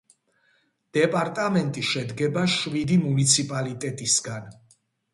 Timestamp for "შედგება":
1.91-2.49